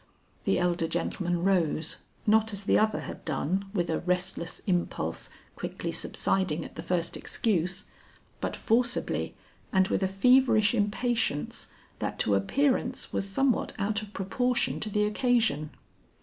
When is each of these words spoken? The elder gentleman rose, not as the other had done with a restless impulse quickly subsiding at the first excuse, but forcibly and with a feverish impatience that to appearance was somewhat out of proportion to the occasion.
The 0.45 0.57
elder 0.57 0.87
gentleman 0.87 1.43
rose, 1.43 1.97
not 2.25 2.51
as 2.53 2.63
the 2.63 2.75
other 2.79 3.01
had 3.01 3.23
done 3.23 3.65
with 3.71 3.87
a 3.87 3.99
restless 3.99 4.59
impulse 4.65 5.29
quickly 5.55 5.91
subsiding 5.91 6.65
at 6.65 6.73
the 6.75 6.81
first 6.81 7.15
excuse, 7.15 7.85
but 8.39 8.55
forcibly 8.55 9.35
and 9.71 9.89
with 9.89 10.01
a 10.01 10.07
feverish 10.07 10.73
impatience 10.73 11.67
that 11.99 12.17
to 12.17 12.33
appearance 12.33 13.13
was 13.13 13.29
somewhat 13.29 13.73
out 13.77 14.01
of 14.01 14.11
proportion 14.11 14.79
to 14.79 14.89
the 14.89 15.03
occasion. 15.03 15.69